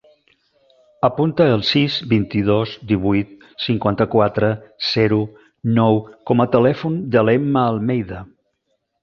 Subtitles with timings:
[1.07, 3.35] Apunta el sis, vint-i-dos, divuit,
[3.67, 4.49] cinquanta-quatre,
[4.93, 5.21] zero,
[5.77, 8.25] nou com a telèfon de l'Emma Almeida.